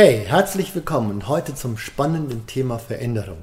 Hey, 0.00 0.24
herzlich 0.24 0.76
willkommen 0.76 1.26
heute 1.26 1.56
zum 1.56 1.76
spannenden 1.76 2.46
Thema 2.46 2.78
Veränderung. 2.78 3.38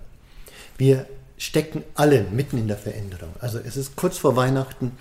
Wir 0.78 1.06
stecken 1.38 1.84
alle 1.96 2.24
mitten 2.32 2.58
in 2.58 2.70
der 2.70 2.78
Veränderung. 2.78 3.34
Also 3.42 3.60
es 3.60 3.76
ist 3.76 3.98
kurz 3.98 4.18
vor 4.18 4.38
Weihnachten, 4.38 4.94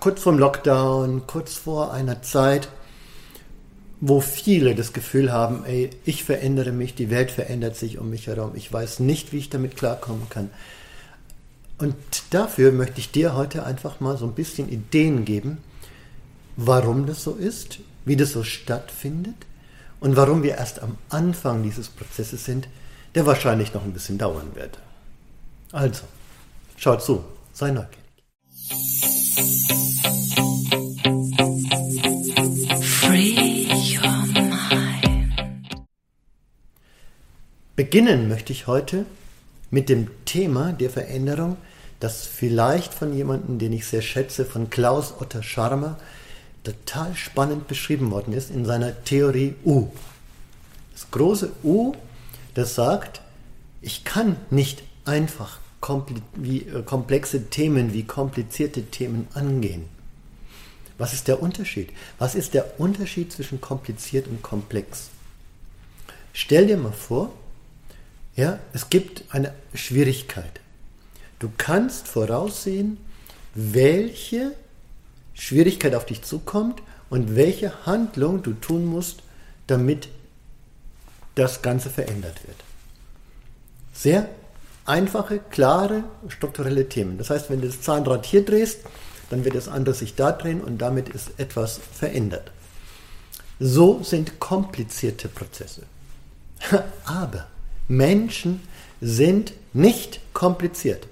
kurz 0.00 0.20
vor 0.20 0.34
dem 0.34 0.38
Lockdown, 0.38 1.26
kurz 1.26 1.54
vor 1.54 1.94
einer 1.94 2.20
Zeit, 2.20 2.68
wo 4.02 4.20
viele 4.20 4.74
das 4.74 4.92
Gefühl 4.92 5.32
haben, 5.32 5.64
ey, 5.64 5.88
ich 6.04 6.24
verändere 6.24 6.72
mich, 6.72 6.94
die 6.94 7.08
Welt 7.08 7.30
verändert 7.30 7.76
sich 7.76 7.96
um 7.96 8.10
mich 8.10 8.26
herum, 8.26 8.50
ich 8.54 8.70
weiß 8.70 9.00
nicht, 9.00 9.32
wie 9.32 9.38
ich 9.38 9.48
damit 9.48 9.78
klarkommen 9.78 10.28
kann. 10.28 10.50
Und 11.78 11.96
dafür 12.28 12.70
möchte 12.70 13.00
ich 13.00 13.10
dir 13.10 13.34
heute 13.34 13.64
einfach 13.64 14.00
mal 14.00 14.18
so 14.18 14.26
ein 14.26 14.34
bisschen 14.34 14.68
Ideen 14.68 15.24
geben, 15.24 15.56
warum 16.54 17.06
das 17.06 17.24
so 17.24 17.32
ist, 17.32 17.78
wie 18.04 18.16
das 18.16 18.32
so 18.32 18.42
stattfindet 18.42 19.45
und 20.00 20.16
warum 20.16 20.42
wir 20.42 20.56
erst 20.56 20.82
am 20.82 20.98
Anfang 21.08 21.62
dieses 21.62 21.88
Prozesses 21.88 22.44
sind, 22.44 22.68
der 23.14 23.26
wahrscheinlich 23.26 23.72
noch 23.72 23.84
ein 23.84 23.92
bisschen 23.92 24.18
dauern 24.18 24.50
wird. 24.54 24.78
Also, 25.72 26.04
schaut 26.76 27.02
zu, 27.02 27.24
sei 27.52 27.70
neugierig. 27.70 27.98
Free 32.82 33.68
your 33.96 34.26
mind. 34.26 35.86
Beginnen 37.74 38.28
möchte 38.28 38.52
ich 38.52 38.66
heute 38.66 39.06
mit 39.70 39.88
dem 39.88 40.08
Thema 40.24 40.72
der 40.72 40.90
Veränderung, 40.90 41.56
das 42.00 42.26
vielleicht 42.26 42.92
von 42.92 43.14
jemandem, 43.14 43.58
den 43.58 43.72
ich 43.72 43.86
sehr 43.86 44.02
schätze, 44.02 44.44
von 44.44 44.70
Klaus 44.70 45.14
Otter 45.20 45.42
Scharmer, 45.42 45.98
total 46.66 47.14
spannend 47.14 47.68
beschrieben 47.68 48.10
worden 48.10 48.32
ist 48.32 48.50
in 48.50 48.64
seiner 48.64 49.04
Theorie 49.04 49.54
U. 49.64 49.88
Das 50.92 51.10
große 51.10 51.52
U, 51.62 51.94
das 52.54 52.74
sagt, 52.74 53.20
ich 53.82 54.04
kann 54.04 54.36
nicht 54.50 54.82
einfach 55.04 55.60
äh, 55.82 56.82
komplexe 56.84 57.48
Themen 57.50 57.92
wie 57.92 58.02
komplizierte 58.02 58.82
Themen 58.82 59.28
angehen. 59.34 59.84
Was 60.98 61.12
ist 61.12 61.28
der 61.28 61.42
Unterschied? 61.42 61.90
Was 62.18 62.34
ist 62.34 62.54
der 62.54 62.80
Unterschied 62.80 63.32
zwischen 63.32 63.60
kompliziert 63.60 64.26
und 64.26 64.42
komplex? 64.42 65.10
Stell 66.32 66.66
dir 66.66 66.78
mal 66.78 66.92
vor, 66.92 67.32
ja, 68.34 68.58
es 68.72 68.90
gibt 68.90 69.24
eine 69.30 69.54
Schwierigkeit. 69.74 70.60
Du 71.38 71.50
kannst 71.56 72.08
voraussehen, 72.08 72.98
welche 73.54 74.52
Schwierigkeit 75.36 75.94
auf 75.94 76.06
dich 76.06 76.22
zukommt 76.22 76.82
und 77.10 77.36
welche 77.36 77.86
Handlung 77.86 78.42
du 78.42 78.54
tun 78.54 78.86
musst, 78.86 79.22
damit 79.66 80.08
das 81.34 81.62
Ganze 81.62 81.90
verändert 81.90 82.46
wird. 82.46 82.56
Sehr 83.92 84.28
einfache, 84.86 85.40
klare, 85.50 86.04
strukturelle 86.28 86.88
Themen. 86.88 87.18
Das 87.18 87.30
heißt, 87.30 87.50
wenn 87.50 87.60
du 87.60 87.66
das 87.66 87.82
Zahnrad 87.82 88.24
hier 88.24 88.44
drehst, 88.44 88.80
dann 89.30 89.44
wird 89.44 89.54
das 89.54 89.68
andere 89.68 89.94
sich 89.94 90.14
da 90.14 90.32
drehen 90.32 90.60
und 90.60 90.78
damit 90.78 91.08
ist 91.08 91.38
etwas 91.38 91.80
verändert. 91.92 92.50
So 93.58 94.02
sind 94.02 94.38
komplizierte 94.38 95.28
Prozesse. 95.28 95.82
Aber 97.04 97.46
Menschen 97.88 98.60
sind 99.00 99.52
nicht 99.72 100.20
kompliziert. 100.32 101.06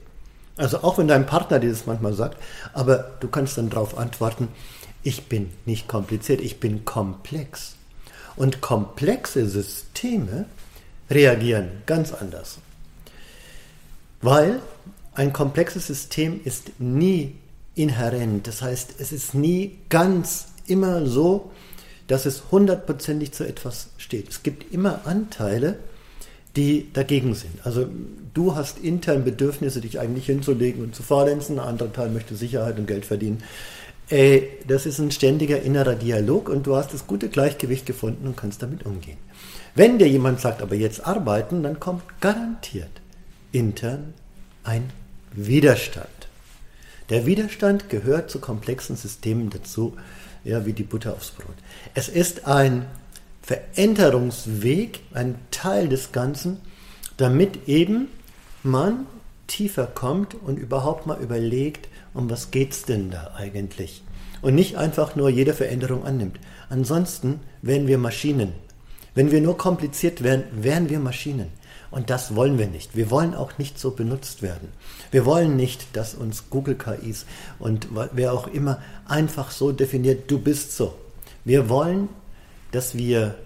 Also 0.56 0.82
auch 0.82 0.98
wenn 0.98 1.08
dein 1.08 1.26
Partner 1.26 1.58
dir 1.58 1.70
das 1.70 1.86
manchmal 1.86 2.14
sagt, 2.14 2.40
aber 2.72 3.10
du 3.20 3.28
kannst 3.28 3.58
dann 3.58 3.70
darauf 3.70 3.98
antworten, 3.98 4.48
ich 5.02 5.28
bin 5.28 5.50
nicht 5.66 5.88
kompliziert, 5.88 6.40
ich 6.40 6.60
bin 6.60 6.84
komplex. 6.84 7.74
Und 8.36 8.60
komplexe 8.60 9.48
Systeme 9.48 10.46
reagieren 11.10 11.68
ganz 11.86 12.12
anders. 12.12 12.58
Weil 14.22 14.60
ein 15.14 15.32
komplexes 15.32 15.86
System 15.86 16.40
ist 16.44 16.80
nie 16.80 17.36
inhärent. 17.74 18.46
Das 18.46 18.62
heißt, 18.62 18.94
es 18.98 19.12
ist 19.12 19.34
nie 19.34 19.78
ganz 19.88 20.46
immer 20.66 21.06
so, 21.06 21.52
dass 22.06 22.26
es 22.26 22.44
hundertprozentig 22.50 23.32
zu 23.32 23.46
etwas 23.46 23.88
steht. 23.98 24.28
Es 24.28 24.42
gibt 24.42 24.72
immer 24.72 25.06
Anteile, 25.06 25.78
die 26.56 26.92
dagegen 26.92 27.34
sind. 27.34 27.64
Also 27.64 27.86
du 28.32 28.54
hast 28.54 28.78
intern 28.78 29.24
Bedürfnisse, 29.24 29.80
dich 29.80 29.98
eigentlich 29.98 30.26
hinzulegen 30.26 30.82
und 30.82 30.94
zu 30.94 31.02
faulenzen, 31.02 31.58
ein 31.58 31.66
anderer 31.66 31.92
Teil 31.92 32.10
möchte 32.10 32.36
Sicherheit 32.36 32.78
und 32.78 32.86
Geld 32.86 33.04
verdienen. 33.04 33.42
Ey, 34.08 34.50
das 34.68 34.86
ist 34.86 34.98
ein 34.98 35.10
ständiger 35.10 35.62
innerer 35.62 35.94
Dialog 35.94 36.48
und 36.48 36.66
du 36.66 36.76
hast 36.76 36.92
das 36.92 37.06
gute 37.06 37.28
Gleichgewicht 37.28 37.86
gefunden 37.86 38.26
und 38.26 38.36
kannst 38.36 38.62
damit 38.62 38.84
umgehen. 38.84 39.16
Wenn 39.74 39.98
dir 39.98 40.08
jemand 40.08 40.40
sagt, 40.40 40.62
aber 40.62 40.74
jetzt 40.74 41.04
arbeiten, 41.04 41.62
dann 41.62 41.80
kommt 41.80 42.02
garantiert 42.20 42.90
intern 43.50 44.14
ein 44.62 44.90
Widerstand. 45.32 46.08
Der 47.10 47.26
Widerstand 47.26 47.88
gehört 47.88 48.30
zu 48.30 48.40
komplexen 48.40 48.96
Systemen 48.96 49.50
dazu, 49.50 49.96
ja, 50.42 50.66
wie 50.66 50.72
die 50.72 50.82
Butter 50.82 51.12
aufs 51.12 51.30
Brot. 51.30 51.56
Es 51.94 52.08
ist 52.08 52.46
ein 52.46 52.86
Veränderungsweg, 53.44 55.00
ein 55.12 55.34
Teil 55.50 55.88
des 55.88 56.12
Ganzen, 56.12 56.60
damit 57.18 57.68
eben 57.68 58.08
man 58.62 59.06
tiefer 59.46 59.86
kommt 59.86 60.34
und 60.34 60.58
überhaupt 60.58 61.06
mal 61.06 61.20
überlegt, 61.20 61.88
um 62.14 62.30
was 62.30 62.50
geht's 62.50 62.84
denn 62.84 63.10
da 63.10 63.34
eigentlich? 63.36 64.02
Und 64.40 64.54
nicht 64.54 64.76
einfach 64.76 65.14
nur 65.14 65.28
jede 65.28 65.52
Veränderung 65.52 66.04
annimmt. 66.04 66.40
Ansonsten 66.70 67.40
wären 67.60 67.86
wir 67.86 67.98
Maschinen. 67.98 68.52
Wenn 69.14 69.30
wir 69.30 69.42
nur 69.42 69.58
kompliziert 69.58 70.22
wären, 70.22 70.44
wären 70.52 70.88
wir 70.88 70.98
Maschinen. 70.98 71.48
Und 71.90 72.10
das 72.10 72.34
wollen 72.34 72.58
wir 72.58 72.66
nicht. 72.66 72.96
Wir 72.96 73.10
wollen 73.10 73.34
auch 73.34 73.58
nicht 73.58 73.78
so 73.78 73.90
benutzt 73.90 74.42
werden. 74.42 74.68
Wir 75.10 75.26
wollen 75.26 75.54
nicht, 75.54 75.96
dass 75.96 76.14
uns 76.14 76.50
Google 76.50 76.76
KIs 76.76 77.26
und 77.58 77.88
wer 78.12 78.32
auch 78.32 78.48
immer 78.48 78.80
einfach 79.06 79.50
so 79.50 79.70
definiert, 79.70 80.30
du 80.30 80.38
bist 80.38 80.76
so. 80.76 80.94
Wir 81.44 81.68
wollen 81.68 82.08
dass 82.74 82.96
wir 82.96 83.36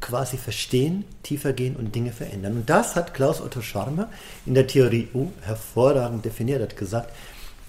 quasi 0.00 0.36
verstehen, 0.36 1.04
tiefer 1.22 1.52
gehen 1.52 1.76
und 1.76 1.94
Dinge 1.94 2.12
verändern. 2.12 2.54
Und 2.54 2.70
das 2.70 2.96
hat 2.96 3.14
Klaus 3.14 3.40
Otto 3.40 3.60
Scharmer 3.60 4.08
in 4.46 4.54
der 4.54 4.66
Theorie 4.66 5.08
U 5.14 5.28
hervorragend 5.42 6.24
definiert, 6.24 6.62
hat 6.62 6.76
gesagt, 6.76 7.12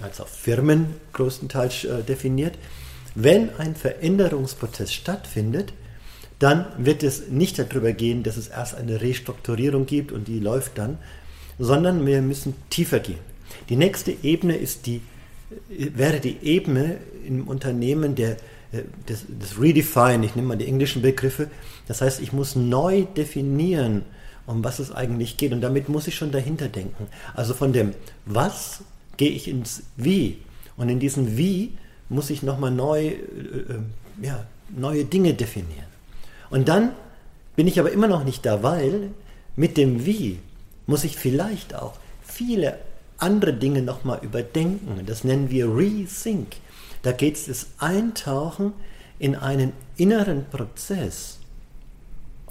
als 0.01 0.19
auch 0.19 0.27
Firmen 0.27 0.95
größtenteils 1.13 1.83
äh, 1.85 2.03
definiert, 2.03 2.55
wenn 3.13 3.53
ein 3.57 3.75
Veränderungsprozess 3.75 4.93
stattfindet, 4.93 5.73
dann 6.39 6.65
wird 6.77 7.03
es 7.03 7.27
nicht 7.27 7.59
darüber 7.59 7.91
gehen, 7.91 8.23
dass 8.23 8.37
es 8.37 8.47
erst 8.47 8.75
eine 8.75 9.01
Restrukturierung 9.01 9.85
gibt 9.85 10.11
und 10.11 10.27
die 10.27 10.39
läuft 10.39 10.77
dann, 10.77 10.97
sondern 11.59 12.05
wir 12.05 12.21
müssen 12.21 12.55
tiefer 12.69 12.99
gehen. 12.99 13.19
Die 13.69 13.75
nächste 13.75 14.15
Ebene 14.23 14.55
ist 14.55 14.85
die, 14.85 15.01
äh, 15.69 15.91
wäre 15.93 16.19
die 16.19 16.37
Ebene 16.41 16.97
im 17.27 17.47
Unternehmen 17.47 18.15
der 18.15 18.37
das, 19.05 19.25
das 19.27 19.59
Redefine, 19.59 20.25
ich 20.25 20.35
nehme 20.35 20.49
mal 20.49 20.57
die 20.57 20.67
englischen 20.67 21.01
Begriffe, 21.01 21.49
das 21.87 22.01
heißt, 22.01 22.21
ich 22.21 22.31
muss 22.31 22.55
neu 22.55 23.03
definieren, 23.03 24.03
um 24.45 24.63
was 24.63 24.79
es 24.79 24.91
eigentlich 24.91 25.37
geht. 25.37 25.51
Und 25.51 25.61
damit 25.61 25.89
muss 25.89 26.07
ich 26.07 26.15
schon 26.15 26.31
dahinter 26.31 26.67
denken. 26.67 27.07
Also 27.33 27.53
von 27.53 27.73
dem 27.73 27.93
Was 28.25 28.81
gehe 29.17 29.31
ich 29.31 29.47
ins 29.47 29.83
Wie. 29.97 30.39
Und 30.77 30.89
in 30.89 30.99
diesem 30.99 31.37
Wie 31.37 31.73
muss 32.09 32.29
ich 32.29 32.43
nochmal 32.43 32.71
neu, 32.71 33.07
äh, 33.07 33.11
äh, 33.11 33.79
ja, 34.21 34.45
neue 34.69 35.05
Dinge 35.05 35.33
definieren. 35.33 35.85
Und 36.49 36.67
dann 36.67 36.91
bin 37.55 37.67
ich 37.67 37.79
aber 37.79 37.91
immer 37.91 38.07
noch 38.07 38.23
nicht 38.23 38.45
da, 38.45 38.63
weil 38.63 39.11
mit 39.55 39.77
dem 39.77 40.05
Wie 40.05 40.39
muss 40.87 41.03
ich 41.03 41.17
vielleicht 41.17 41.75
auch 41.75 41.93
viele 42.23 42.77
andere 43.17 43.53
Dinge 43.53 43.81
nochmal 43.81 44.19
überdenken. 44.21 45.05
Das 45.05 45.23
nennen 45.23 45.49
wir 45.49 45.67
Rethink. 45.67 46.55
Da 47.01 47.11
geht 47.11 47.35
es 47.35 47.45
das 47.45 47.67
Eintauchen 47.79 48.73
in 49.19 49.35
einen 49.35 49.73
inneren 49.97 50.45
Prozess. 50.49 51.39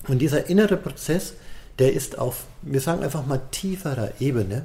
Und 0.09 0.19
dieser 0.19 0.49
innere 0.49 0.77
Prozess, 0.77 1.35
der 1.79 1.93
ist 1.93 2.19
auf, 2.19 2.45
wir 2.63 2.81
sagen 2.81 3.03
einfach 3.03 3.27
mal, 3.27 3.41
tieferer 3.51 4.13
Ebene. 4.21 4.65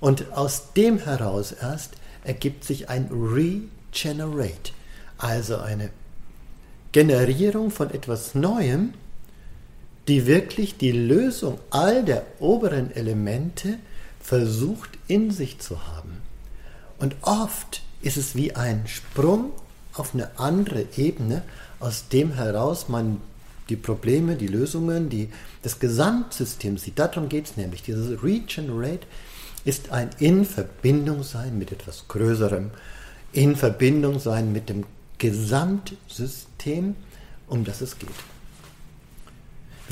Und 0.00 0.32
aus 0.32 0.72
dem 0.74 0.98
heraus 0.98 1.52
erst 1.52 1.94
ergibt 2.24 2.64
sich 2.64 2.88
ein 2.88 3.08
Regenerate, 3.10 4.72
also 5.18 5.58
eine 5.58 5.90
Generierung 6.92 7.70
von 7.70 7.90
etwas 7.90 8.34
Neuem, 8.34 8.94
die 10.08 10.26
wirklich 10.26 10.76
die 10.76 10.92
Lösung 10.92 11.58
all 11.70 12.04
der 12.04 12.24
oberen 12.40 12.94
Elemente 12.94 13.78
versucht 14.20 14.90
in 15.06 15.30
sich 15.30 15.58
zu 15.60 15.86
haben. 15.86 16.20
Und 16.98 17.16
oft 17.22 17.82
ist 18.02 18.16
es 18.16 18.34
wie 18.34 18.54
ein 18.54 18.86
Sprung 18.86 19.52
auf 19.94 20.14
eine 20.14 20.38
andere 20.38 20.86
Ebene, 20.96 21.42
aus 21.80 22.08
dem 22.08 22.34
heraus 22.34 22.88
man 22.88 23.20
die 23.68 23.76
Probleme, 23.76 24.36
die 24.36 24.48
Lösungen, 24.48 25.08
die, 25.08 25.28
das 25.62 25.78
Gesamtsystem 25.78 26.78
sieht. 26.78 26.98
Darum 26.98 27.28
geht 27.28 27.46
es 27.46 27.56
nämlich. 27.56 27.82
Dieses 27.82 28.22
Regenerate 28.22 29.06
ist 29.64 29.90
ein 29.90 30.10
in 30.18 30.44
Verbindung 30.44 31.22
sein 31.22 31.58
mit 31.58 31.72
etwas 31.72 32.06
Größerem, 32.08 32.70
in 33.32 33.56
Verbindung 33.56 34.18
sein 34.18 34.52
mit 34.52 34.68
dem 34.68 34.84
Gesamtsystem, 35.18 36.96
um 37.46 37.64
das 37.64 37.80
es 37.80 37.98
geht. 37.98 38.08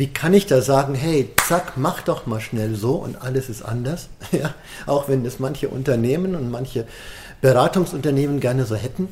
Wie 0.01 0.07
kann 0.07 0.33
ich 0.33 0.47
da 0.47 0.63
sagen, 0.63 0.95
hey, 0.95 1.29
zack, 1.47 1.77
mach 1.77 2.01
doch 2.01 2.25
mal 2.25 2.41
schnell 2.41 2.75
so 2.75 2.95
und 2.95 3.21
alles 3.21 3.51
ist 3.51 3.61
anders? 3.61 4.09
Ja, 4.33 4.55
auch 4.87 5.11
wenn 5.11 5.25
das 5.25 5.41
manche 5.41 5.69
Unternehmen 5.69 6.35
und 6.35 6.51
manche 6.51 6.87
Beratungsunternehmen 7.43 8.41
gerne 8.41 8.65
so 8.65 8.77
hätten. 8.77 9.11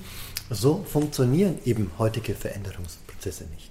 So 0.49 0.87
funktionieren 0.91 1.59
eben 1.67 1.91
heutige 1.99 2.35
Veränderungsprozesse 2.35 3.45
nicht. 3.55 3.71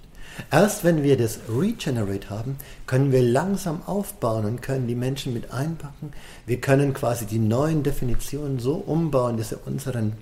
Erst 0.52 0.84
wenn 0.84 1.02
wir 1.02 1.16
das 1.16 1.40
Regenerate 1.48 2.30
haben, 2.30 2.56
können 2.86 3.10
wir 3.10 3.22
langsam 3.22 3.82
aufbauen 3.84 4.44
und 4.44 4.62
können 4.62 4.86
die 4.86 4.94
Menschen 4.94 5.34
mit 5.34 5.50
einpacken. 5.50 6.12
Wir 6.46 6.60
können 6.60 6.94
quasi 6.94 7.26
die 7.26 7.40
neuen 7.40 7.82
Definitionen 7.82 8.60
so 8.60 8.74
umbauen, 8.74 9.38
dass 9.38 9.48
sie 9.48 9.58
unseren, 9.66 10.12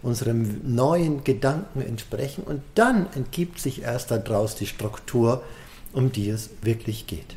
unserem 0.00 0.62
neuen 0.64 1.24
Gedanken 1.24 1.82
entsprechen. 1.82 2.42
Und 2.44 2.62
dann 2.74 3.06
entgibt 3.14 3.60
sich 3.60 3.82
erst 3.82 4.10
daraus 4.10 4.54
die 4.54 4.66
Struktur, 4.66 5.42
um 5.92 6.12
die 6.12 6.28
es 6.28 6.50
wirklich 6.62 7.06
geht. 7.06 7.36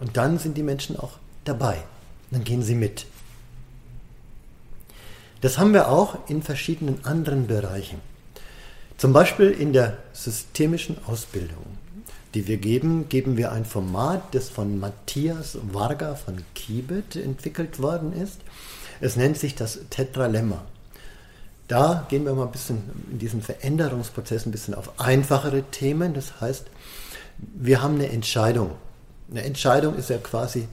Und 0.00 0.16
dann 0.16 0.38
sind 0.38 0.56
die 0.56 0.62
Menschen 0.62 0.96
auch 0.96 1.18
dabei. 1.44 1.78
Dann 2.30 2.44
gehen 2.44 2.62
sie 2.62 2.74
mit. 2.74 3.06
Das 5.40 5.58
haben 5.58 5.72
wir 5.72 5.88
auch 5.88 6.28
in 6.28 6.42
verschiedenen 6.42 7.04
anderen 7.04 7.46
Bereichen. 7.46 8.00
Zum 8.96 9.12
Beispiel 9.12 9.50
in 9.50 9.72
der 9.72 9.96
systemischen 10.12 10.96
Ausbildung, 11.06 11.64
die 12.34 12.48
wir 12.48 12.56
geben, 12.56 13.08
geben 13.08 13.36
wir 13.36 13.52
ein 13.52 13.64
Format, 13.64 14.34
das 14.34 14.48
von 14.48 14.80
Matthias 14.80 15.56
Varga 15.62 16.16
von 16.16 16.42
Kibet 16.54 17.14
entwickelt 17.14 17.80
worden 17.80 18.12
ist. 18.12 18.40
Es 19.00 19.14
nennt 19.14 19.38
sich 19.38 19.54
das 19.54 19.78
Tetralemma. 19.90 20.64
Da 21.68 22.06
gehen 22.08 22.24
wir 22.24 22.34
mal 22.34 22.46
ein 22.46 22.52
bisschen 22.52 22.82
in 23.10 23.18
diesen 23.18 23.42
Veränderungsprozess 23.42 24.46
ein 24.46 24.52
bisschen 24.52 24.74
auf 24.74 24.98
einfachere 24.98 25.62
Themen. 25.62 26.14
Das 26.14 26.40
heißt, 26.40 26.66
wir 27.38 27.82
haben 27.82 27.94
eine 27.94 28.10
Entscheidung. 28.10 28.72
Eine 29.30 29.44
Entscheidung 29.44 29.94
ist 29.96 30.10
ja 30.10 30.18
quasi 30.18 30.68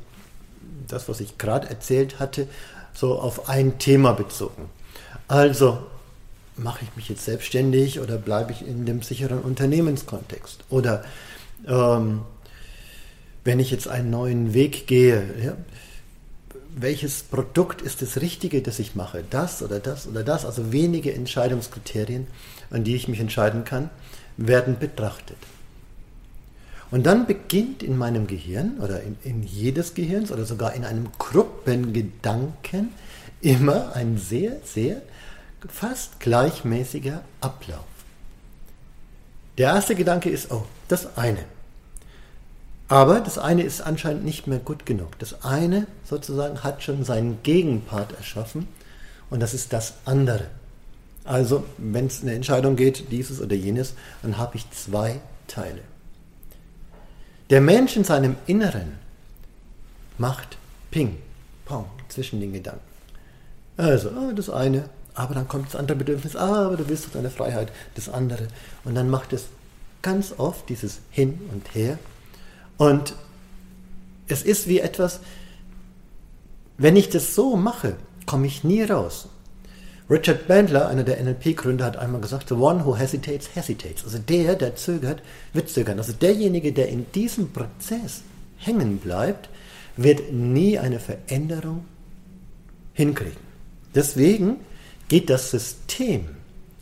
das, 0.87 1.09
was 1.09 1.19
ich 1.19 1.37
gerade 1.37 1.69
erzählt 1.69 2.19
hatte, 2.19 2.47
so 2.93 3.19
auf 3.19 3.49
ein 3.49 3.77
Thema 3.79 4.13
bezogen. 4.13 4.69
Also 5.27 5.79
mache 6.57 6.85
ich 6.85 6.95
mich 6.95 7.09
jetzt 7.09 7.25
selbstständig 7.25 7.99
oder 7.99 8.17
bleibe 8.17 8.51
ich 8.51 8.65
in 8.65 8.85
dem 8.85 9.01
sicheren 9.01 9.39
Unternehmenskontext? 9.39 10.63
Oder 10.69 11.03
ähm, 11.67 12.21
wenn 13.43 13.59
ich 13.59 13.71
jetzt 13.71 13.87
einen 13.87 14.09
neuen 14.09 14.53
Weg 14.53 14.87
gehe, 14.87 15.23
ja, 15.43 15.57
welches 16.77 17.23
Produkt 17.23 17.81
ist 17.81 18.01
das 18.01 18.21
Richtige, 18.21 18.61
das 18.61 18.79
ich 18.79 18.95
mache? 18.95 19.23
Das 19.29 19.61
oder 19.61 19.79
das 19.79 20.07
oder 20.07 20.23
das? 20.23 20.45
Also 20.45 20.71
wenige 20.71 21.13
Entscheidungskriterien, 21.13 22.27
an 22.69 22.83
die 22.83 22.95
ich 22.95 23.07
mich 23.07 23.19
entscheiden 23.19 23.63
kann, 23.63 23.89
werden 24.37 24.77
betrachtet. 24.77 25.37
Und 26.91 27.05
dann 27.05 27.25
beginnt 27.25 27.83
in 27.83 27.97
meinem 27.97 28.27
Gehirn 28.27 28.79
oder 28.79 29.01
in, 29.01 29.17
in 29.23 29.43
jedes 29.43 29.93
Gehirns 29.93 30.31
oder 30.31 30.45
sogar 30.45 30.73
in 30.73 30.85
einem 30.85 31.07
Gruppengedanken 31.17 32.89
immer 33.41 33.95
ein 33.95 34.17
sehr, 34.17 34.57
sehr 34.63 35.01
fast 35.67 36.19
gleichmäßiger 36.19 37.21
Ablauf. 37.41 37.85
Der 39.57 39.69
erste 39.69 39.95
Gedanke 39.95 40.29
ist, 40.29 40.51
oh, 40.51 40.65
das 40.87 41.17
eine. 41.17 41.43
Aber 42.87 43.19
das 43.19 43.37
eine 43.37 43.63
ist 43.63 43.81
anscheinend 43.81 44.25
nicht 44.25 44.45
mehr 44.47 44.59
gut 44.59 44.85
genug. 44.85 45.17
Das 45.17 45.43
eine 45.43 45.87
sozusagen 46.03 46.63
hat 46.63 46.83
schon 46.83 47.03
seinen 47.03 47.41
Gegenpart 47.41 48.15
erschaffen 48.17 48.67
und 49.29 49.39
das 49.39 49.53
ist 49.53 49.73
das 49.73 49.95
andere. 50.05 50.47
Also, 51.23 51.63
wenn 51.79 52.05
es 52.05 52.21
eine 52.21 52.33
Entscheidung 52.33 52.75
geht, 52.75 53.11
dieses 53.11 53.41
oder 53.41 53.55
jenes, 53.55 53.95
dann 54.21 54.37
habe 54.37 54.57
ich 54.57 54.69
zwei 54.69 55.19
Teile. 55.47 55.81
Der 57.49 57.61
Mensch 57.61 57.95
in 57.95 58.03
seinem 58.03 58.35
Inneren 58.47 58.93
macht 60.17 60.57
Ping, 60.91 61.17
Pong 61.65 61.85
zwischen 62.09 62.39
den 62.39 62.53
Gedanken. 62.53 62.81
Also, 63.77 64.09
oh, 64.09 64.31
das 64.31 64.49
eine 64.49 64.89
aber 65.15 65.33
dann 65.33 65.47
kommt 65.47 65.67
das 65.67 65.77
andere 65.77 65.97
Bedürfnis, 65.97 66.35
ah, 66.35 66.65
aber 66.65 66.77
du 66.77 66.89
willst 66.89 67.05
doch 67.05 67.13
deine 67.13 67.29
Freiheit, 67.29 67.71
das 67.95 68.09
andere. 68.09 68.49
Und 68.83 68.95
dann 68.95 69.09
macht 69.09 69.31
es 69.31 69.45
ganz 70.01 70.33
oft 70.37 70.67
dieses 70.69 70.99
Hin 71.09 71.39
und 71.53 71.73
Her. 71.73 71.97
Und 72.77 73.15
es 74.27 74.43
ist 74.43 74.67
wie 74.67 74.79
etwas, 74.79 75.21
wenn 76.77 76.97
ich 76.97 77.09
das 77.09 77.33
so 77.33 77.55
mache, 77.55 77.95
komme 78.25 78.45
ich 78.45 78.65
nie 78.65 78.83
raus. 78.83 79.29
Richard 80.07 80.47
Bandler, 80.47 80.87
einer 80.87 81.03
der 81.03 81.19
NLP-Gründer, 81.23 81.83
hat 81.83 81.97
einmal 81.97 82.21
gesagt, 82.21 82.49
the 82.49 82.55
one 82.55 82.85
who 82.85 82.95
hesitates, 82.95 83.49
hesitates. 83.55 84.03
Also 84.03 84.19
der, 84.19 84.55
der 84.55 84.75
zögert, 84.75 85.23
wird 85.53 85.69
zögern. 85.69 85.97
Also 85.97 86.13
derjenige, 86.13 86.71
der 86.73 86.89
in 86.89 87.11
diesem 87.13 87.51
Prozess 87.51 88.21
hängen 88.57 88.99
bleibt, 88.99 89.49
wird 89.97 90.31
nie 90.31 90.77
eine 90.77 90.99
Veränderung 90.99 91.85
hinkriegen. 92.93 93.37
Deswegen 93.95 94.57
geht 95.07 95.29
das 95.31 95.49
System, 95.49 96.27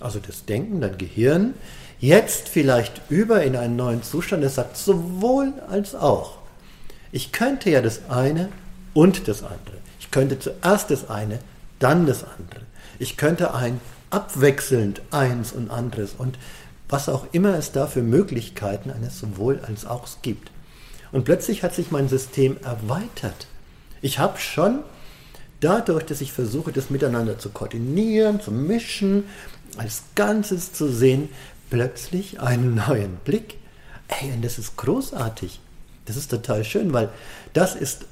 also 0.01 0.19
das 0.19 0.43
Denken, 0.43 0.81
dein 0.81 0.97
Gehirn, 0.97 1.53
jetzt 1.99 2.49
vielleicht 2.49 3.01
über 3.09 3.43
in 3.43 3.55
einen 3.55 3.77
neuen 3.77 4.03
Zustand, 4.03 4.43
das 4.43 4.55
sagt 4.55 4.75
sowohl 4.75 5.53
als 5.69 5.95
auch. 5.95 6.39
Ich 7.13 7.31
könnte 7.31 7.69
ja 7.69 7.81
das 7.81 8.09
eine 8.09 8.49
und 8.93 9.29
das 9.29 9.43
andere. 9.43 9.77
Ich 10.01 10.11
könnte 10.11 10.39
zuerst 10.39 10.91
das 10.91 11.09
eine, 11.09 11.39
dann 11.79 12.05
das 12.05 12.23
andere. 12.23 12.61
Ich 13.00 13.18
könnte 13.18 13.54
ein 13.54 13.80
abwechselnd 14.10 15.01
eins 15.12 15.51
und 15.51 15.72
anderes 15.72 16.13
und 16.18 16.38
was 16.90 17.10
auch 17.10 17.25
immer 17.31 17.57
es 17.57 17.72
da 17.72 17.88
für 17.88 18.04
Möglichkeiten 18.04 18.92
eines 18.92 19.19
sowohl 19.19 19.60
als 19.66 19.86
auch 19.86 20.07
gibt. 20.22 20.51
Und 21.12 21.25
plötzlich 21.25 21.63
hat 21.63 21.74
sich 21.74 21.92
mein 21.92 22.10
System 22.10 22.57
erweitert. 22.63 23.48
Ich 24.01 24.19
habe 24.19 24.38
schon 24.38 24.80
dadurch, 25.60 26.06
dass 26.06 26.22
ich 26.22 26.34
versuche, 26.34 26.72
das 26.72 26.90
miteinander 26.90 27.40
zu 27.40 27.50
koordinieren, 27.50 28.42
zu 28.42 28.51
mischen, 28.51 29.25
als 29.78 30.04
Ganzes 30.16 30.74
zu 30.74 30.92
sehen, 30.92 31.30
plötzlich 31.69 32.40
einen 32.40 32.75
neuen 32.75 33.16
Blick. 33.25 33.57
Ey, 34.07 34.31
und 34.34 34.44
das 34.44 34.60
ist 34.60 34.75
großartig. 34.78 35.60
Das 36.06 36.18
ist 36.18 36.30
total 36.30 36.63
schön, 36.63 36.94
weil 36.94 37.10
das 37.54 37.75
ist 37.75 38.06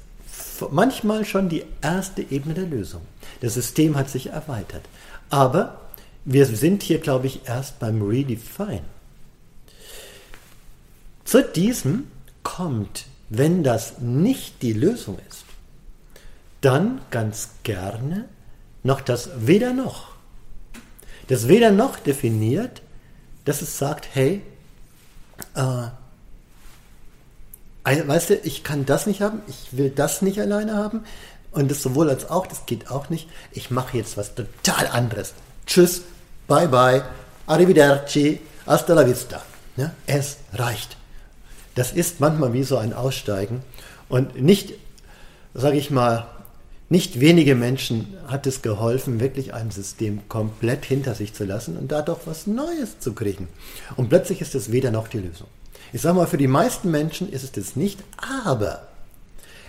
manchmal 0.70 1.24
schon 1.24 1.48
die 1.48 1.64
erste 1.80 2.22
Ebene 2.22 2.54
der 2.54 2.66
Lösung. 2.66 3.02
Das 3.40 3.54
System 3.54 3.96
hat 3.96 4.08
sich 4.08 4.28
erweitert. 4.28 4.82
Aber 5.30 5.80
wir 6.24 6.46
sind 6.46 6.82
hier, 6.82 6.98
glaube 6.98 7.26
ich, 7.26 7.46
erst 7.46 7.78
beim 7.78 8.02
Redefine. 8.02 8.84
Zu 11.24 11.42
diesem 11.42 12.08
kommt, 12.42 13.06
wenn 13.28 13.64
das 13.64 13.98
nicht 13.98 14.62
die 14.62 14.72
Lösung 14.72 15.18
ist, 15.28 15.44
dann 16.60 17.00
ganz 17.10 17.50
gerne 17.62 18.28
noch 18.82 19.00
das 19.00 19.30
Weder 19.46 19.72
noch. 19.72 20.08
Das 21.28 21.48
Weder 21.48 21.70
noch 21.70 21.98
definiert, 21.98 22.82
dass 23.44 23.62
es 23.62 23.78
sagt, 23.78 24.08
hey, 24.12 24.42
äh, 25.54 25.86
weißt 27.84 28.30
du, 28.30 28.34
ich 28.36 28.62
kann 28.62 28.86
das 28.86 29.06
nicht 29.06 29.20
haben, 29.20 29.40
ich 29.48 29.76
will 29.76 29.90
das 29.90 30.22
nicht 30.22 30.40
alleine 30.40 30.74
haben 30.74 31.04
und 31.50 31.70
das 31.70 31.82
sowohl 31.82 32.08
als 32.08 32.30
auch, 32.30 32.46
das 32.46 32.66
geht 32.66 32.90
auch 32.90 33.10
nicht. 33.10 33.28
Ich 33.52 33.70
mache 33.70 33.96
jetzt 33.96 34.16
was 34.16 34.34
total 34.34 34.86
anderes. 34.88 35.34
Tschüss, 35.66 36.02
bye 36.48 36.68
bye, 36.68 37.02
arrivederci, 37.46 38.40
hasta 38.66 38.94
la 38.94 39.06
vista. 39.06 39.42
Ja, 39.76 39.92
es 40.06 40.36
reicht. 40.52 40.96
Das 41.74 41.92
ist 41.92 42.20
manchmal 42.20 42.52
wie 42.52 42.62
so 42.62 42.76
ein 42.76 42.92
Aussteigen 42.92 43.62
und 44.08 44.40
nicht, 44.40 44.74
sage 45.54 45.78
ich 45.78 45.90
mal, 45.90 46.26
nicht 46.90 47.20
wenige 47.20 47.54
Menschen 47.54 48.18
hat 48.26 48.46
es 48.46 48.60
geholfen, 48.60 49.18
wirklich 49.18 49.54
ein 49.54 49.70
System 49.70 50.28
komplett 50.28 50.84
hinter 50.84 51.14
sich 51.14 51.32
zu 51.32 51.44
lassen 51.44 51.78
und 51.78 51.90
da 51.90 52.02
doch 52.02 52.20
was 52.26 52.46
Neues 52.46 52.98
zu 53.00 53.14
kriegen. 53.14 53.48
Und 53.96 54.10
plötzlich 54.10 54.42
ist 54.42 54.54
es 54.54 54.70
weder 54.70 54.90
noch 54.90 55.08
die 55.08 55.20
Lösung. 55.20 55.48
Ich 55.92 56.00
sage 56.00 56.16
mal, 56.16 56.26
für 56.26 56.38
die 56.38 56.48
meisten 56.48 56.90
Menschen 56.90 57.30
ist 57.30 57.44
es 57.44 57.52
das 57.52 57.76
nicht, 57.76 58.02
aber 58.16 58.88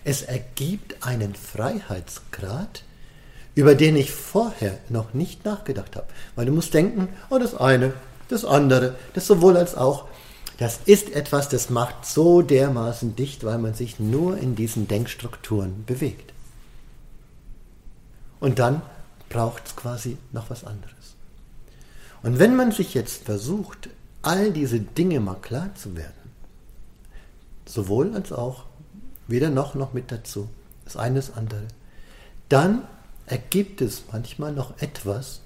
es 0.06 0.22
ergibt 0.22 1.06
einen 1.06 1.36
Freiheitsgrad, 1.36 2.84
über 3.56 3.75
den 3.75 3.96
ich 3.96 4.12
vorher 4.12 4.77
noch 4.89 5.13
nicht 5.13 5.46
nachgedacht 5.46 5.96
habe. 5.96 6.08
Weil 6.36 6.46
du 6.46 6.53
musst 6.53 6.74
denken, 6.74 7.10
oh, 7.30 7.38
das 7.38 7.56
eine, 7.56 7.94
das 8.30 8.46
andere, 8.46 8.96
das 9.13 9.27
sowohl 9.27 9.58
als 9.58 9.75
auch. 9.75 10.08
Das 10.58 10.80
ist 10.86 11.12
etwas, 11.12 11.50
das 11.50 11.70
macht 11.70 12.06
so 12.06 12.42
dermaßen 12.42 13.15
dicht, 13.15 13.44
weil 13.44 13.58
man 13.58 13.74
sich 13.74 14.00
nur 14.00 14.38
in 14.38 14.56
diesen 14.56 14.88
Denkstrukturen 14.88 15.84
bewegt. 15.86 16.32
Und 18.39 18.60
dann 18.60 18.82
braucht 19.30 19.68
es 19.68 19.75
quasi 19.75 20.18
noch 20.32 20.50
was 20.50 20.63
anderes. 20.63 20.94
Und 22.22 22.39
wenn 22.39 22.56
man 22.56 22.72
sich 22.72 22.94
jetzt 22.94 23.25
versucht, 23.25 23.89
all 24.24 24.51
diese 24.51 24.80
Dinge 24.80 25.20
mal 25.20 25.36
klar 25.36 25.75
zu 25.75 25.96
werden, 25.96 26.32
sowohl 27.65 28.15
als 28.15 28.32
auch, 28.32 28.65
weder 29.27 29.50
noch 29.50 29.75
noch 29.75 29.94
mit 29.94 30.12
dazu, 30.12 30.50
das 30.86 30.98
eine 30.98 31.15
das 31.15 31.36
andere, 31.36 31.68
dann 32.50 32.84
ergibt 33.25 33.82
es 33.82 34.03
manchmal 34.12 34.51
noch 34.51 34.82
etwas, 34.82 35.42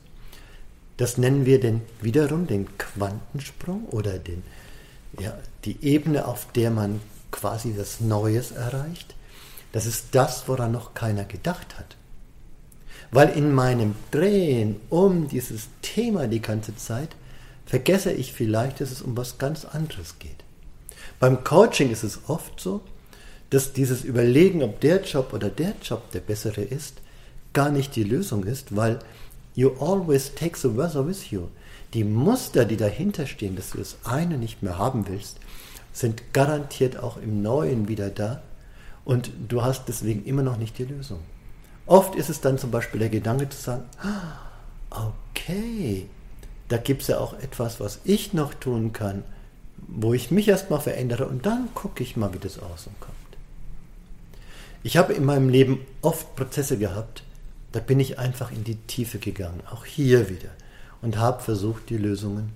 das 0.98 1.18
nennen 1.18 1.46
wir 1.46 1.60
den 1.60 1.82
wiederum 2.02 2.48
den 2.48 2.78
Quantensprung 2.78 3.86
oder 3.86 4.18
den, 4.18 4.44
ja, 5.20 5.38
die 5.66 5.84
Ebene, 5.84 6.28
auf 6.28 6.52
der 6.54 6.72
man 6.72 7.02
quasi 7.32 7.76
das 7.76 8.00
Neues 8.00 8.52
erreicht. 8.52 9.16
Das 9.72 9.86
ist 9.86 10.08
das, 10.12 10.48
woran 10.48 10.72
noch 10.72 10.94
keiner 10.96 11.26
gedacht 11.26 11.78
hat. 11.78 11.96
Weil 13.12 13.30
in 13.30 13.54
meinem 13.54 13.96
Drehen 14.12 14.78
um 14.90 15.28
dieses 15.28 15.68
Thema 15.82 16.28
die 16.28 16.42
ganze 16.42 16.76
Zeit 16.76 17.16
vergesse 17.68 18.12
ich 18.12 18.34
vielleicht, 18.34 18.82
dass 18.82 18.92
es 18.92 19.02
um 19.02 19.16
was 19.16 19.38
ganz 19.38 19.66
anderes 19.66 20.18
geht. 20.18 20.44
Beim 21.20 21.44
Coaching 21.44 21.92
ist 21.92 22.04
es 22.04 22.22
oft 22.28 22.60
so, 22.60 22.82
dass 23.50 23.74
dieses 23.74 24.04
Überlegen, 24.04 24.64
ob 24.64 24.80
der 24.80 25.04
Job 25.04 25.34
oder 25.34 25.50
der 25.50 25.74
Job 25.84 26.12
der 26.12 26.22
bessere 26.22 26.62
ist, 26.62 27.02
gar 27.54 27.70
nicht 27.70 27.96
die 27.96 28.04
Lösung 28.04 28.44
ist, 28.44 28.76
weil 28.76 29.00
you 29.56 29.72
always 29.80 30.34
take 30.34 30.58
the 30.58 30.76
weather 30.76 31.06
with 31.06 31.30
you. 31.32 31.48
Die 31.94 32.04
Muster, 32.04 32.66
die 32.66 32.78
dahinter 32.78 33.26
stehen, 33.26 33.56
dass 33.56 33.72
du 33.72 33.80
das 33.80 33.98
eine 34.04 34.38
nicht 34.38 34.64
mehr 34.64 34.78
haben 34.78 35.08
willst, 35.08 35.38
sind 35.94 36.34
garantiert 36.34 36.98
auch 36.98 37.18
im 37.18 37.42
Neuen 37.42 37.88
wieder 37.88 38.10
da 38.10 38.42
und 39.06 39.32
du 39.48 39.64
hast 39.64 39.88
deswegen 39.88 40.26
immer 40.26 40.44
noch 40.44 40.58
nicht 40.58 40.78
die 40.78 40.86
Lösung. 40.86 41.20
Oft 41.86 42.16
ist 42.16 42.30
es 42.30 42.42
dann 42.42 42.58
zum 42.58 42.72
Beispiel 42.72 43.00
der 43.00 43.10
Gedanke 43.10 43.50
zu 43.50 43.60
sagen, 43.60 43.86
ah, 44.02 45.10
okay, 45.32 46.08
da 46.70 46.78
gibt 46.78 47.04
es 47.04 47.08
ja 47.08 47.20
auch 47.20 47.34
etwas, 47.40 47.80
was 47.80 48.00
ich 48.04 48.34
noch 48.34 48.54
tun 48.54 48.94
kann, 48.94 49.24
wo 49.88 50.14
ich 50.14 50.32
mich 50.32 50.48
erstmal 50.48 50.82
verändere 50.82 51.28
und 51.28 51.46
dann 51.46 51.70
gucke 51.74 52.04
ich 52.04 52.18
mal, 52.18 52.34
wie 52.34 52.40
das 52.40 52.60
außen 52.60 52.92
kommt. 53.00 53.16
Ich 54.84 54.98
habe 54.98 55.14
in 55.14 55.26
meinem 55.26 55.50
Leben 55.50 55.80
oft 56.02 56.36
Prozesse 56.36 56.78
gehabt, 56.78 57.24
da 57.72 57.80
bin 57.80 58.00
ich 58.00 58.20
einfach 58.20 58.52
in 58.52 58.64
die 58.64 58.76
Tiefe 58.76 59.20
gegangen, 59.20 59.62
auch 59.72 59.86
hier 59.86 60.30
wieder, 60.30 60.50
und 61.02 61.18
habe 61.18 61.44
versucht, 61.44 61.90
die 61.90 61.98
Lösungen 61.98 62.54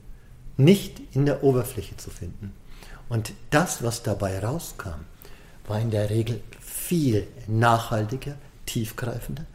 nicht 0.58 1.02
in 1.14 1.26
der 1.26 1.44
Oberfläche 1.44 1.98
zu 1.98 2.10
finden. 2.10 2.54
Und 3.10 3.34
das, 3.50 3.84
was 3.84 4.04
dabei 4.04 4.40
rauskam, 4.40 5.06
war 5.68 5.80
in 5.80 5.92
der 5.92 6.10
Regel 6.10 6.42
viel 6.60 7.28
nachhaltiger, 7.48 8.36
tiefgreifender, 8.66 9.46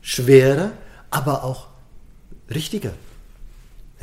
schwerer, 0.00 0.72
aber 1.10 1.44
auch 1.44 1.68
richtiger. 2.50 2.92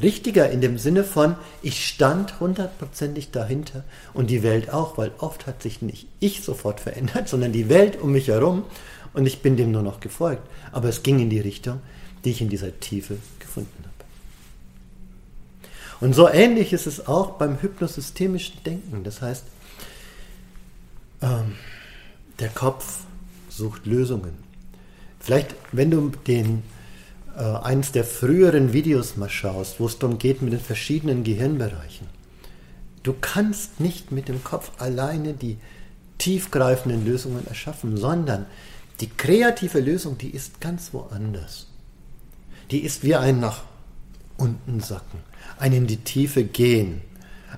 Richtiger 0.01 0.49
in 0.49 0.61
dem 0.61 0.77
Sinne 0.79 1.03
von, 1.03 1.35
ich 1.61 1.85
stand 1.85 2.39
hundertprozentig 2.39 3.29
dahinter 3.31 3.83
und 4.13 4.29
die 4.29 4.41
Welt 4.41 4.71
auch, 4.71 4.97
weil 4.97 5.11
oft 5.19 5.45
hat 5.45 5.61
sich 5.61 5.81
nicht 5.81 6.07
ich 6.19 6.41
sofort 6.41 6.79
verändert, 6.79 7.29
sondern 7.29 7.51
die 7.51 7.69
Welt 7.69 8.01
um 8.01 8.11
mich 8.11 8.27
herum 8.27 8.63
und 9.13 9.27
ich 9.27 9.41
bin 9.41 9.55
dem 9.55 9.71
nur 9.71 9.83
noch 9.83 9.99
gefolgt. 9.99 10.47
Aber 10.71 10.89
es 10.89 11.03
ging 11.03 11.19
in 11.19 11.29
die 11.29 11.39
Richtung, 11.39 11.79
die 12.25 12.31
ich 12.31 12.41
in 12.41 12.49
dieser 12.49 12.79
Tiefe 12.79 13.17
gefunden 13.39 13.83
habe. 13.83 13.93
Und 16.03 16.13
so 16.13 16.27
ähnlich 16.27 16.73
ist 16.73 16.87
es 16.87 17.07
auch 17.07 17.31
beim 17.31 17.61
hypnosystemischen 17.61 18.63
Denken. 18.65 19.03
Das 19.03 19.21
heißt, 19.21 19.45
ähm, 21.21 21.55
der 22.39 22.49
Kopf 22.49 23.01
sucht 23.49 23.85
Lösungen. 23.85 24.33
Vielleicht, 25.19 25.55
wenn 25.71 25.91
du 25.91 26.11
den 26.27 26.63
äh, 27.35 27.41
eines 27.41 27.91
der 27.91 28.03
früheren 28.03 28.73
Videos 28.73 29.17
mal 29.17 29.29
schaust, 29.29 29.79
wo 29.79 29.87
es 29.87 29.99
darum 29.99 30.17
geht 30.17 30.41
mit 30.41 30.53
den 30.53 30.59
verschiedenen 30.59 31.23
Gehirnbereichen. 31.23 32.07
Du 33.01 33.13
kannst 33.19 33.79
nicht 33.79 34.11
mit 34.11 34.27
dem 34.29 34.43
Kopf 34.43 34.71
alleine 34.77 35.33
die 35.33 35.57
tiefgreifenden 36.17 37.05
Lösungen 37.05 37.45
erschaffen, 37.47 37.97
sondern 37.97 38.45
die 38.99 39.09
kreative 39.09 39.79
Lösung, 39.79 40.17
die 40.17 40.29
ist 40.29 40.61
ganz 40.61 40.93
woanders. 40.93 41.67
Die 42.71 42.79
ist 42.79 43.03
wie 43.03 43.15
ein 43.15 43.39
nach 43.39 43.63
unten 44.37 44.79
sacken, 44.79 45.19
ein 45.57 45.73
in 45.73 45.87
die 45.87 45.97
Tiefe 45.97 46.43
gehen, 46.43 47.01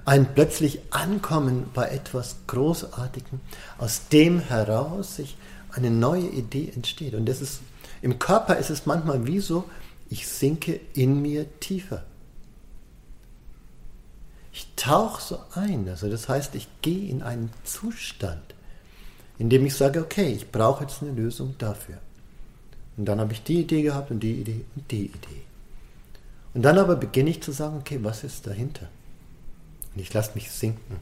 ein 0.03 0.33
plötzlich 0.33 0.79
Ankommen 0.89 1.65
bei 1.73 1.89
etwas 1.89 2.37
Großartigem, 2.47 3.39
aus 3.77 4.07
dem 4.09 4.39
heraus 4.39 5.17
sich 5.17 5.37
eine 5.71 5.91
neue 5.91 6.27
Idee 6.27 6.71
entsteht. 6.73 7.13
Und 7.13 7.27
das 7.27 7.41
ist 7.41 7.61
im 8.05 8.19
Körper 8.19 8.57
ist 8.57 8.69
es 8.69 8.85
manchmal 8.85 9.25
wie 9.25 9.39
so, 9.39 9.67
ich 10.11 10.27
sinke 10.27 10.79
in 10.93 11.23
mir 11.23 11.59
tiefer. 11.59 12.03
Ich 14.53 14.67
tauche 14.75 15.19
so 15.19 15.39
ein. 15.55 15.89
Also 15.89 16.07
das 16.07 16.29
heißt, 16.29 16.53
ich 16.53 16.67
gehe 16.83 17.09
in 17.09 17.23
einen 17.23 17.49
Zustand, 17.63 18.53
in 19.39 19.49
dem 19.49 19.65
ich 19.65 19.73
sage, 19.73 20.01
okay, 20.01 20.31
ich 20.31 20.51
brauche 20.51 20.83
jetzt 20.83 21.01
eine 21.01 21.13
Lösung 21.13 21.55
dafür. 21.57 21.97
Und 22.95 23.05
dann 23.05 23.19
habe 23.19 23.33
ich 23.33 23.41
die 23.41 23.61
Idee 23.61 23.81
gehabt 23.81 24.11
und 24.11 24.19
die 24.19 24.39
Idee 24.39 24.65
und 24.75 24.91
die 24.91 25.05
Idee. 25.05 25.41
Und 26.53 26.61
dann 26.61 26.77
aber 26.77 26.97
beginne 26.97 27.31
ich 27.31 27.41
zu 27.41 27.53
sagen, 27.53 27.77
okay, 27.77 27.97
was 28.03 28.23
ist 28.23 28.45
dahinter? 28.45 28.87
Und 29.95 30.01
ich 30.01 30.13
lasse 30.13 30.33
mich 30.35 30.51
sinken. 30.51 30.97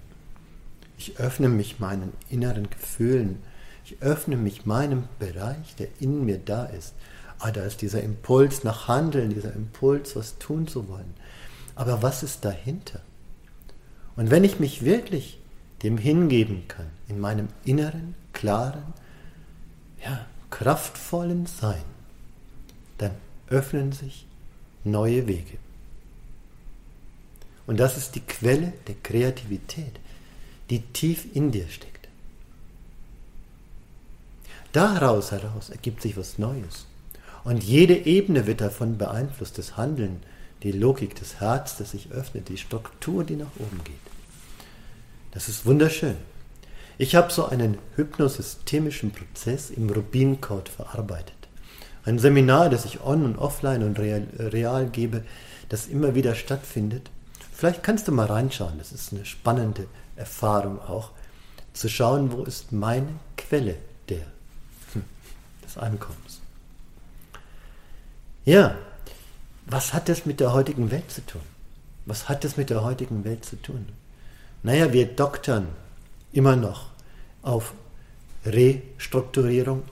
Ich 0.97 1.19
öffne 1.19 1.49
mich 1.49 1.81
meinen 1.81 2.13
inneren 2.29 2.69
Gefühlen, 2.69 3.39
ich 3.85 4.01
öffne 4.01 4.37
mich 4.37 4.65
meinem 4.65 5.03
Bereich, 5.19 5.75
der 5.75 5.87
in 5.99 6.25
mir 6.25 6.37
da 6.37 6.65
ist. 6.65 6.93
Ah, 7.39 7.51
da 7.51 7.63
ist 7.63 7.81
dieser 7.81 8.01
Impuls 8.01 8.63
nach 8.63 8.87
Handeln, 8.87 9.33
dieser 9.33 9.53
Impuls, 9.53 10.15
was 10.15 10.37
tun 10.37 10.67
zu 10.67 10.87
wollen. 10.87 11.13
Aber 11.75 12.01
was 12.01 12.23
ist 12.23 12.45
dahinter? 12.45 13.01
Und 14.15 14.31
wenn 14.31 14.43
ich 14.43 14.59
mich 14.59 14.85
wirklich 14.85 15.39
dem 15.81 15.97
hingeben 15.97 16.67
kann, 16.67 16.85
in 17.09 17.19
meinem 17.19 17.49
inneren, 17.65 18.15
klaren, 18.31 18.93
ja, 20.03 20.25
kraftvollen 20.49 21.45
Sein, 21.45 21.83
dann 22.97 23.11
öffnen 23.49 23.91
sich 23.91 24.25
neue 24.83 25.27
Wege. 25.27 25.57
Und 27.65 27.79
das 27.79 27.97
ist 27.97 28.15
die 28.15 28.21
Quelle 28.21 28.73
der 28.87 28.95
Kreativität, 29.03 29.99
die 30.69 30.81
tief 30.81 31.25
in 31.33 31.51
dir 31.51 31.67
steckt. 31.67 31.92
Daraus 34.73 35.31
heraus 35.31 35.69
ergibt 35.69 36.01
sich 36.01 36.17
was 36.17 36.39
Neues. 36.39 36.87
Und 37.43 37.63
jede 37.63 37.95
Ebene 37.95 38.47
wird 38.47 38.59
davon 38.59 38.97
beeinflusst, 38.97 39.59
das 39.59 39.77
Handeln, 39.77 40.21
die 40.63 40.71
Logik, 40.71 41.15
das 41.15 41.39
Herz, 41.39 41.77
das 41.77 41.91
sich 41.91 42.11
öffnet, 42.11 42.49
die 42.49 42.57
Struktur, 42.57 43.23
die 43.23 43.35
nach 43.35 43.55
oben 43.59 43.81
geht. 43.83 43.95
Das 45.31 45.47
ist 45.47 45.67
wunderschön. 45.67 46.15
Ich 46.97 47.15
habe 47.15 47.31
so 47.31 47.45
einen 47.45 47.77
hypnosystemischen 47.95 49.11
Prozess 49.11 49.69
im 49.69 49.89
Rubin-Code 49.89 50.71
verarbeitet. 50.71 51.35
Ein 52.03 52.17
Seminar, 52.17 52.69
das 52.69 52.85
ich 52.85 53.01
on- 53.01 53.25
und 53.25 53.37
offline 53.37 53.83
und 53.83 53.99
real, 53.99 54.27
real 54.39 54.87
gebe, 54.87 55.23
das 55.69 55.85
immer 55.85 56.15
wieder 56.15 56.33
stattfindet. 56.33 57.11
Vielleicht 57.51 57.83
kannst 57.83 58.07
du 58.07 58.11
mal 58.11 58.25
reinschauen, 58.25 58.79
das 58.79 58.91
ist 58.91 59.13
eine 59.13 59.25
spannende 59.25 59.85
Erfahrung 60.15 60.79
auch, 60.79 61.11
zu 61.73 61.89
schauen, 61.89 62.31
wo 62.31 62.43
ist 62.43 62.71
meine 62.71 63.19
Quelle 63.37 63.75
der 64.09 64.32
des 65.73 65.81
Ankommens. 65.81 66.41
Ja, 68.45 68.75
was 69.65 69.93
hat 69.93 70.09
das 70.09 70.25
mit 70.25 70.39
der 70.39 70.53
heutigen 70.53 70.91
Welt 70.91 71.09
zu 71.09 71.25
tun? 71.25 71.41
Was 72.05 72.27
hat 72.27 72.43
das 72.43 72.57
mit 72.57 72.69
der 72.69 72.83
heutigen 72.83 73.23
Welt 73.23 73.45
zu 73.45 73.61
tun? 73.61 73.87
Naja, 74.61 74.91
wir 74.91 75.05
doktern 75.05 75.67
immer 76.33 76.55
noch 76.55 76.87
auf 77.41 77.73
Restrukturierung. 78.45 79.83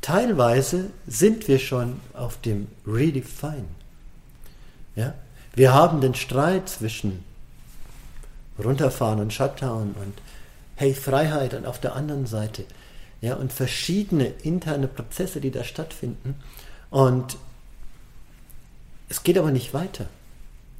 Teilweise 0.00 0.90
sind 1.06 1.46
wir 1.46 1.58
schon 1.58 2.00
auf 2.14 2.40
dem 2.40 2.68
Redefine. 2.86 3.66
Ja? 4.96 5.14
Wir 5.54 5.72
haben 5.72 6.00
den 6.00 6.14
Streit 6.14 6.68
zwischen 6.68 7.24
runterfahren 8.62 9.20
und 9.20 9.32
Shutdown 9.32 9.94
und 10.00 10.14
hey 10.76 10.94
Freiheit 10.94 11.54
und 11.54 11.66
auf 11.66 11.80
der 11.80 11.94
anderen 11.94 12.26
Seite 12.26 12.64
ja, 13.26 13.34
und 13.34 13.52
verschiedene 13.52 14.26
interne 14.44 14.86
Prozesse, 14.86 15.40
die 15.40 15.50
da 15.50 15.64
stattfinden. 15.64 16.36
Und 16.90 17.36
es 19.08 19.24
geht 19.24 19.36
aber 19.36 19.50
nicht 19.50 19.74
weiter. 19.74 20.06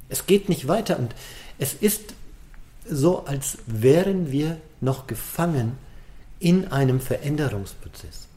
Es 0.07 0.25
geht 0.25 0.47
nicht 0.47 0.69
weiter 0.69 0.97
und 0.97 1.13
es 1.59 1.73
ist 1.73 2.13
so, 2.89 3.25
als 3.25 3.57
wären 3.65 4.31
wir 4.31 4.61
noch 4.79 5.07
gefangen 5.07 5.77
in 6.39 6.71
einem 6.71 7.01
Veränderungsprozess. 7.01 8.27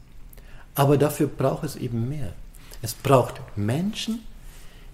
Aber 0.75 0.97
dafür 0.97 1.27
braucht 1.27 1.63
es 1.63 1.77
eben 1.77 2.09
mehr. 2.09 2.33
Es 2.81 2.93
braucht 2.93 3.35
Menschen, 3.55 4.19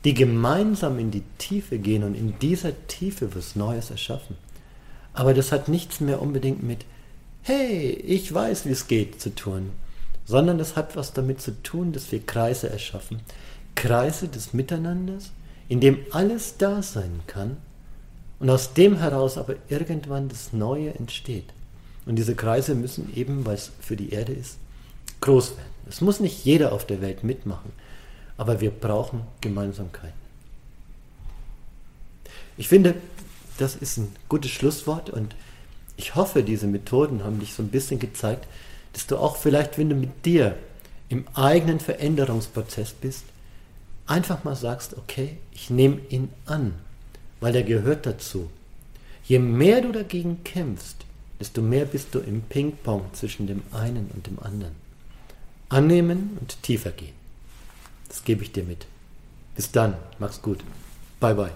die 0.03 0.13
gemeinsam 0.13 0.99
in 0.99 1.09
die 1.09 1.23
Tiefe 1.39 1.79
gehen 1.79 2.03
und 2.03 2.13
in 2.13 2.37
dieser 2.37 2.73
Tiefe 2.85 3.33
was 3.35 3.55
Neues 3.55 3.89
erschaffen. 3.89 4.35
Aber 5.13 5.33
das 5.33 5.51
hat 5.51 5.69
nichts 5.69 6.01
mehr 6.01 6.21
unbedingt 6.21 6.61
mit 6.61 6.85
hey, 7.47 7.91
ich 7.91 8.33
weiß, 8.33 8.65
wie 8.65 8.71
es 8.71 8.87
geht 8.87 9.21
zu 9.21 9.33
tun, 9.33 9.71
sondern 10.25 10.59
es 10.59 10.75
hat 10.75 10.97
was 10.97 11.13
damit 11.13 11.39
zu 11.41 11.63
tun, 11.63 11.93
dass 11.93 12.11
wir 12.11 12.19
Kreise 12.19 12.69
erschaffen. 12.69 13.21
Kreise 13.73 14.27
des 14.27 14.53
Miteinanders, 14.53 15.31
in 15.69 15.79
dem 15.79 15.99
alles 16.11 16.57
da 16.57 16.83
sein 16.83 17.21
kann 17.25 17.55
und 18.39 18.49
aus 18.49 18.73
dem 18.73 18.97
heraus 18.97 19.37
aber 19.37 19.55
irgendwann 19.69 20.27
das 20.27 20.51
Neue 20.51 20.93
entsteht. 20.93 21.53
Und 22.05 22.17
diese 22.17 22.35
Kreise 22.35 22.75
müssen 22.75 23.15
eben, 23.15 23.45
weil 23.45 23.55
es 23.55 23.71
für 23.79 23.95
die 23.95 24.11
Erde 24.11 24.33
ist, 24.33 24.57
groß 25.21 25.51
werden. 25.51 25.71
Es 25.87 26.01
muss 26.01 26.19
nicht 26.19 26.43
jeder 26.43 26.73
auf 26.73 26.85
der 26.85 27.01
Welt 27.01 27.23
mitmachen, 27.23 27.71
aber 28.35 28.59
wir 28.59 28.71
brauchen 28.71 29.21
Gemeinsamkeiten. 29.39 30.27
Ich 32.57 32.67
finde, 32.67 32.95
das 33.57 33.75
ist 33.75 33.97
ein 33.97 34.13
gutes 34.27 34.51
Schlusswort 34.51 35.09
und 35.09 35.33
Ich 35.97 36.15
hoffe, 36.15 36.43
diese 36.43 36.67
Methoden 36.67 37.23
haben 37.23 37.39
dich 37.39 37.53
so 37.53 37.63
ein 37.63 37.69
bisschen 37.69 37.99
gezeigt, 37.99 38.47
dass 38.93 39.07
du 39.07 39.17
auch 39.17 39.35
vielleicht, 39.35 39.77
wenn 39.77 39.89
du 39.89 39.95
mit 39.95 40.25
dir 40.25 40.55
im 41.09 41.25
eigenen 41.33 41.79
Veränderungsprozess 41.79 42.93
bist, 42.93 43.25
einfach 44.05 44.43
mal 44.43 44.55
sagst, 44.55 44.97
okay, 44.97 45.37
ich 45.51 45.69
nehme 45.69 45.99
ihn 46.09 46.29
an, 46.45 46.73
weil 47.39 47.55
er 47.55 47.63
gehört 47.63 48.05
dazu. 48.05 48.49
Je 49.25 49.39
mehr 49.39 49.81
du 49.81 49.91
dagegen 49.91 50.43
kämpfst, 50.43 50.97
desto 51.39 51.61
mehr 51.61 51.85
bist 51.85 52.15
du 52.15 52.19
im 52.19 52.41
Ping-Pong 52.41 53.05
zwischen 53.13 53.47
dem 53.47 53.61
einen 53.71 54.09
und 54.13 54.27
dem 54.27 54.39
anderen. 54.39 54.75
Annehmen 55.69 56.37
und 56.39 56.61
tiefer 56.63 56.91
gehen. 56.91 57.13
Das 58.07 58.23
gebe 58.23 58.43
ich 58.43 58.51
dir 58.51 58.63
mit. 58.63 58.85
Bis 59.55 59.71
dann, 59.71 59.95
mach's 60.19 60.41
gut. 60.41 60.59
Bye 61.19 61.35
bye. 61.35 61.51